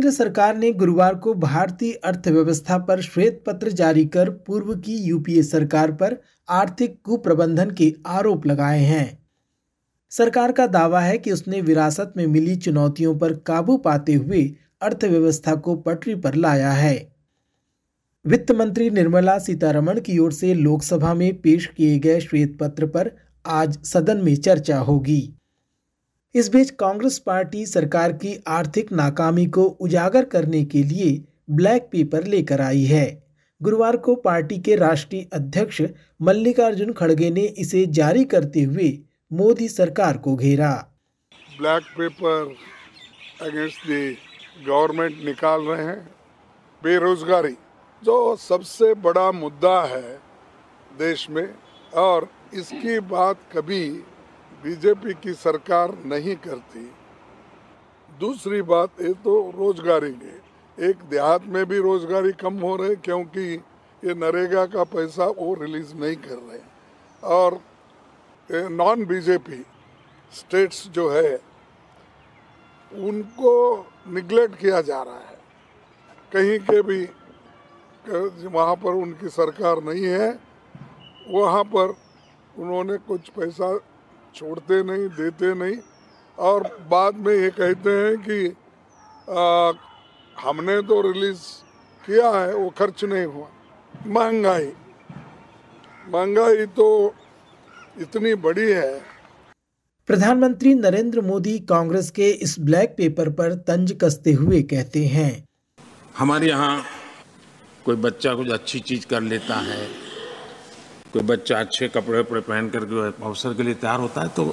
[0.00, 5.42] केंद्र सरकार ने गुरुवार को भारतीय अर्थव्यवस्था पर श्वेत पत्र जारी कर पूर्व की यूपीए
[5.42, 6.16] सरकार पर
[6.48, 9.26] आर्थिक कुप्रबंधन के आरोप लगाए हैं।
[10.10, 14.42] सरकार का दावा है कि उसने विरासत में मिली चुनौतियों पर काबू पाते हुए
[14.82, 16.96] अर्थव्यवस्था को पटरी पर लाया है।
[18.26, 23.10] वित्त मंत्री निर्मला सीतारमण की ओर से लोकसभा में पेश किए गए श्वेत पत्र पर
[23.46, 25.22] आज सदन में चर्चा होगी।
[26.34, 32.24] इस बीच कांग्रेस पार्टी सरकार की आर्थिक नाकामी को उजागर करने के लिए ब्लैक पेपर
[32.24, 33.06] लेकर आई है।
[33.60, 35.80] गुरुवार को पार्टी के राष्ट्रीय अध्यक्ष
[36.22, 38.88] मल्लिकार्जुन खड़गे ने इसे जारी करते हुए
[39.30, 40.72] मोदी सरकार को घेरा।
[41.58, 42.54] Black paper
[43.42, 44.12] against the
[44.66, 46.08] government निकाल रहे हैं।
[46.82, 47.52] बेरोजगारी
[48.02, 50.18] जो सबसे बड़ा मुद्दा है
[50.98, 51.46] देश में
[51.96, 53.84] और इसकी बात कभी
[54.62, 56.84] बीजेपी की सरकार नहीं करती।
[58.10, 60.36] दूसरी बात, ये तो रोजगारी की
[60.78, 63.46] एक देहात में भी रोजगारी कम हो रहे क्योंकि
[64.02, 66.60] ये नरेगा का पैसा वो रिलीज़ नहीं कर रहे
[67.22, 67.60] और
[68.70, 69.64] नॉन बीजेपी
[70.32, 71.40] स्टेट्स जो है,
[72.92, 73.52] उनको
[74.08, 75.38] निगलेक्ट किया जा रहा है।
[76.32, 77.02] कहीं के भी,
[78.48, 80.30] वहाँ पर उनकी सरकार नहीं है,
[81.30, 81.94] वहाँ पर
[82.58, 83.68] उन्होंने कुछ पैसा
[84.34, 85.76] छोड़ते नहीं देते नहीं।
[86.38, 88.38] और बाद में ये कहते हैं कि
[89.28, 89.72] आ,
[90.36, 91.40] हमने तो रिलीज़
[92.04, 93.48] किया है वो खर्च नहीं हुआ।
[94.06, 94.72] महँगाई।
[96.08, 97.14] महँगाई तो
[98.00, 99.00] इतनी बड़ी है।
[100.08, 105.32] प्रधानमंत्री नरेंद्र मोदी कांग्रेस के इस ब्लैक पेपर पर तंज कसते हुए कहते हैं
[106.18, 106.82] हमारे यहाँ
[107.84, 109.86] कोई बच्चा कुछ अच्छी चीज़ कर लेता है
[111.12, 114.44] कोई बच्चा अच्छे कपड़े वपड़े पहन करके अवसर के लिए तैयार होता है तो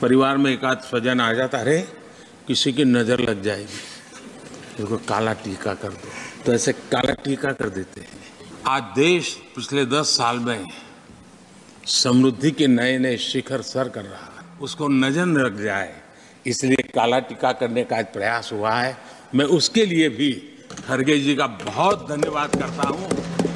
[0.00, 1.78] परिवार में एक आध स्वजन आ जाता अरे,
[2.46, 3.80] किसी की नज़र लग जाएगी।
[4.78, 6.08] देखो काला टीका कर दो।
[6.44, 8.08] तो ऐसे काला टीका कर देते हैं।
[8.66, 10.66] आज देश पिछले दस साल में
[11.86, 15.94] समृद्धि के नए नए शिखर सर कर रहा है। उसको नज़र न लग जाए।
[16.46, 18.96] इसलिए काला टीका करने का प्रयास हुआ है।
[19.34, 20.32] मैं उसके लिए भी
[20.86, 23.08] खरगे जी का बहुत धन्यवाद करता हूँ,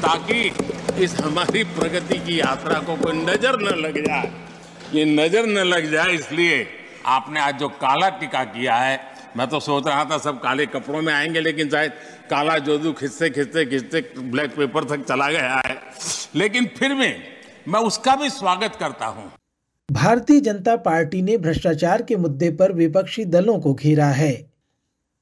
[0.00, 0.50] ताकि
[0.94, 4.30] इस हमारी प्रगति की यात्रा को कोई नज़र न लग जाए।
[4.94, 6.66] ये नज़र न लग जाए इसलिए
[7.06, 9.00] आपने आज जो काला टीका किया है,
[9.36, 11.92] मैं तो सोच रहा था सब काले कपड़ों में आएँगे, लेकिन शायद
[12.30, 15.76] काला जोदू खिंचते खिंचते खिंचते ब्लैक पेपर तक चला गया है।
[16.36, 17.12] लेकिन फिर भी
[17.68, 19.30] मैं उसका भी स्वागत करता हूँ।
[19.88, 24.34] भारतीय जनता पार्टी ने भ्रष्टाचार के मुद्दे पर विपक्षी दलों को घेरा है।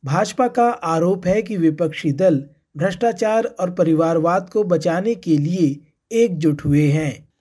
[0.05, 2.45] भाजपा का आरोप है कि विपक्षी दल
[2.77, 5.81] भ्रष्टाचार और परिवारवाद को बचाने के लिए
[6.13, 7.33] एकजुट हुए हैं।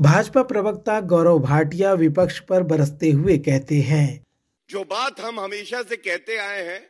[0.00, 4.24] भाजपा प्रवक्ता गौरव भाटिया विपक्ष पर बरसते हुए कहते हैं,
[4.70, 6.80] जो बात हम हमेशा से कहते आए हैं,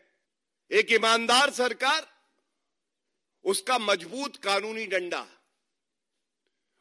[0.70, 2.06] एक ईमानदार सरकार,
[3.44, 5.26] उसका मज़बूत कानूनी डंडा।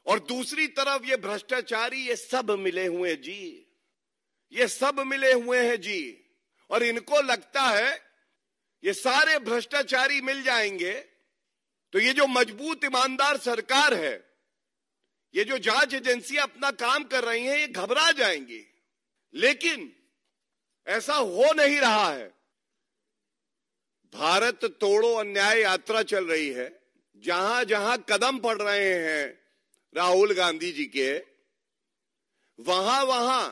[0.06, 3.68] और दूसरी तरफ़ ये भ्रष्टाचारी, ये सब मिले हुए जी।
[4.54, 6.02] ये सब मिले हुए हैं जी।
[6.70, 8.07] और इनको लगता है
[8.84, 10.94] ये सारे भ्रष्टाचारी मिल जाएँगे
[11.94, 14.14] तो ये जो मज़बूत ईमानदार सरकार है,
[15.34, 18.64] ये जो जाँच एजेंसियाँ अपना काम कर रही हैं, ये घबरा जाएँगी।
[19.34, 19.92] लेकिन
[20.88, 22.28] ऐसा हो नहीं रहा है।
[24.14, 26.70] भारत तोड़ो अन्याय यात्रा चल रही है।
[27.24, 29.26] जहाँ जहाँ कदम पड़ रहे हैं
[29.96, 31.12] राहुल गांधी जी के
[32.60, 33.44] वहाँ वहाँ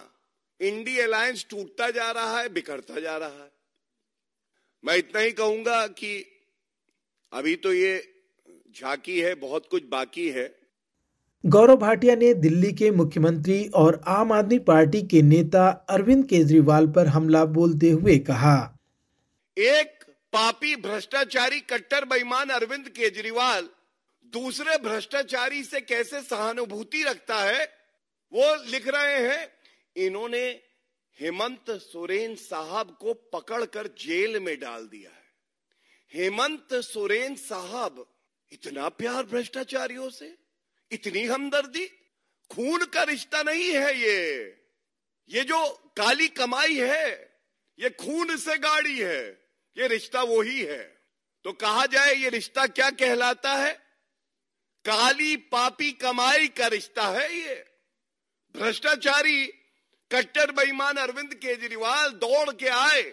[0.59, 3.54] इंडी अलायंस टूटता जा रहा है, बिखरता जा रहा है।
[4.85, 6.13] मैं इतना ही कहूँगा कि
[7.33, 7.93] अभी तो ये
[8.75, 10.47] झांकी है बहुत कुछ बाकी है।
[11.43, 17.07] गौरव भाटिया ने दिल्ली के मुख्यमंत्री और आम आदमी पार्टी के नेता अरविंद केजरीवाल पर
[17.07, 18.57] हमला बोलते हुए कहा।
[19.57, 20.03] एक
[20.33, 23.69] पापी भ्रष्टाचारी कट्टर बेईमान अरविंद केजरीवाल
[24.33, 27.63] दूसरे भ्रष्टाचारी से कैसे सहानुभूति रखता है
[28.31, 29.47] वो लिख रहे हैं
[29.95, 30.45] इन्होंने
[31.19, 35.33] हेमंत सोरेन साहब को पकड़कर जेल में डाल दिया है।
[36.13, 38.15] हेमंत सोरेन साहब
[38.51, 40.37] इतना प्यार भ्रष्टाचारियों से,
[40.91, 41.85] इतनी हमदर्दी,
[42.51, 44.45] खून का रिश्ता नहीं है ये।
[45.29, 47.39] ये जो काली कमाई है,
[47.79, 49.47] ये खून से गाड़ी है,
[49.77, 51.01] ये रिश्ता वो ही है।
[51.43, 53.73] तो कहा जाए ये रिश्ता क्या कहलाता है?
[54.85, 57.65] काली पापी कमाई का रिश्ता है ये।
[58.55, 59.53] भ्रष्टाचारी
[60.11, 63.03] कट्टर बेईमान अरविंद केजरीवाल दौड़ के आए।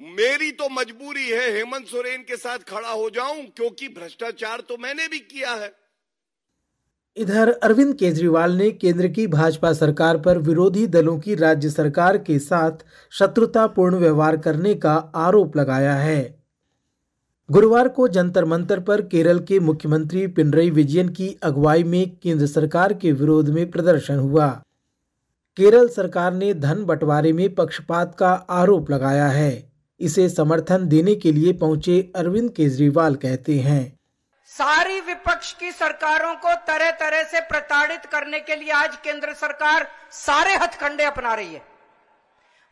[0.00, 5.08] मेरी तो मजबूरी है हेमंत सोरेन के साथ खड़ा हो जाऊँ, क्योंकि भ्रष्टाचार तो मैंने
[5.08, 5.72] भी किया है।
[7.16, 12.38] इधर अरविंद केजरीवाल ने केंद्र की भाजपा सरकार पर विरोधी दलों की राज्य सरकार के
[12.38, 16.22] साथ शत्रुतापूर्ण व्यवहार करने का आरोप लगाया है।
[17.48, 22.94] गुरुवार को जंतर मंतर पर केरल के मुख्यमंत्री पिनरई विजयन की अगुवाई में केंद्र सरकार
[22.94, 24.62] के विरोध में प्रदर्शन हुआ।
[25.56, 29.50] केरल सरकार ने धन बंटवारे में पक्षपात का आरोप लगाया है।
[30.00, 33.82] इसे समर्थन देने के लिए पहुँचे अरविंद केजरीवाल कहते हैं।
[34.52, 39.86] सारी विपक्ष की सरकारों को तरह तरह से प्रताड़ित करने के लिए आज केंद्र सरकार
[40.12, 41.62] सारे हथकंडे अपना रही है।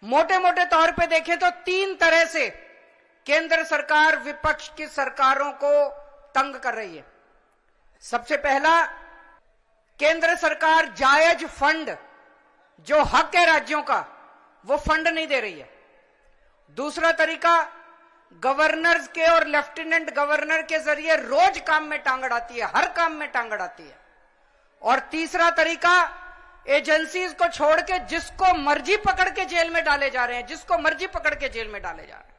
[0.03, 2.49] मोटे मोटे तौर पे देखें तो तीन तरह से
[3.27, 5.89] केंद्र सरकार विपक्ष की सरकारों को
[6.35, 7.05] तंग कर रही है।
[8.03, 8.81] सबसे पहला,
[10.01, 11.97] केंद्र सरकार जायज़ फंड
[12.87, 14.05] जो हक है राज्यों का,
[14.65, 15.71] वो फंड नहीं दे रही है।
[16.77, 17.69] दूसरा तरीका,
[18.43, 23.13] गवर्नर्स के और लेफ्टिनेंट गवर्नर के ज़रिए रोज काम में टांग अड़ाती है, हर काम
[23.13, 23.99] में टांग अड़ाती है।
[24.83, 26.25] और तीसरा तरीका,
[26.69, 30.79] एजेंसीज को छोड़ के जिसको मर्ज़ी पकड़ के जेल में डाले जा रहे हैं, जिसको
[30.79, 32.37] मर्ज़ी पकड़ के जेल में डाले जा रहे हैं।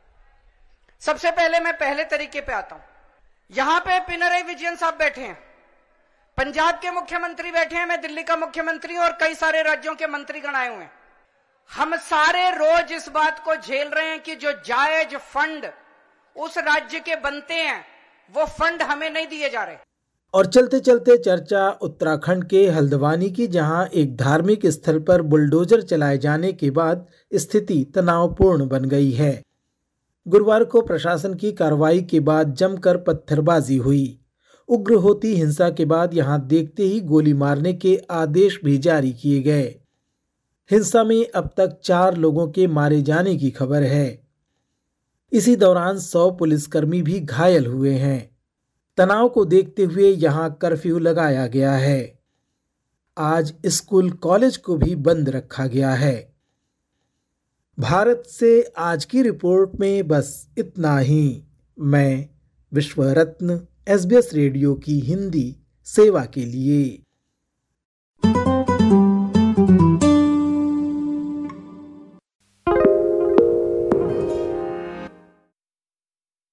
[1.02, 2.84] सबसे पहले मैं पहले तरीके पे आता हूँ।
[3.52, 5.49] यहाँ पे पिनरई विजयन साहब बैठे हैं।
[6.40, 10.50] पंजाब के मुख्यमंत्री बैठे हैं, मैं दिल्ली का मुख्यमंत्री और कई सारे राज्यों के मंत्रीगण
[10.50, 10.92] आए हुए हैं।
[11.72, 15.66] हम सारे रोज इस बात को झेल रहे हैं कि जो जायज़ फंड
[16.36, 17.86] उस राज्य के बनते हैं,
[18.34, 19.76] वो फंड हमें नहीं दिए जा रहे।
[20.34, 26.18] और चलते चलते चर्चा उत्तराखंड के हल्द्वानी की, जहाँ एक धार्मिक स्थल पर बुलडोजर चलाए
[26.18, 29.42] जाने के बाद स्थिति तनावपूर्ण बन गई है।
[30.28, 34.19] गुरुवार को प्रशासन की कार्रवाई के बाद जमकर पत्थरबाजी हुई।
[34.70, 39.42] उग्र होती हिंसा के बाद यहाँ देखते ही गोली मारने के आदेश भी जारी किए
[39.42, 39.76] गए।
[40.72, 44.22] हिंसा में अब तक चार लोगों के मारे जाने की खबर है।
[45.32, 48.38] इसी दौरान सौ पुलिसकर्मी भी घायल हुए हैं।
[48.98, 52.20] तनाव को देखते हुए यहाँ कर्फ्यू लगाया गया है।
[53.18, 56.34] आज स्कूल कॉलेज को भी बंद रखा गया है।
[57.80, 61.44] भारत से आज की रिपोर्ट में बस इतना ही।
[61.80, 62.30] मैं
[62.74, 65.56] विश्व रत्न SBS रेडियो की हिंदी
[65.86, 67.04] सेवा के लिए।